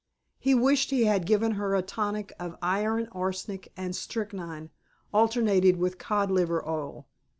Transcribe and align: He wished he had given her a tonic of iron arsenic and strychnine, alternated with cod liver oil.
He 0.39 0.55
wished 0.55 0.89
he 0.89 1.03
had 1.03 1.27
given 1.27 1.51
her 1.51 1.75
a 1.75 1.83
tonic 1.83 2.33
of 2.39 2.57
iron 2.59 3.07
arsenic 3.11 3.71
and 3.77 3.95
strychnine, 3.95 4.71
alternated 5.13 5.77
with 5.77 5.99
cod 5.99 6.31
liver 6.31 6.67
oil. 6.67 7.05